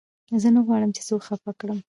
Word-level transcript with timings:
زه 0.41 0.49
نه 0.55 0.61
غواړم، 0.65 0.91
چي 0.97 1.01
څوک 1.07 1.21
خفه 1.27 1.51
کړم. 1.59 1.79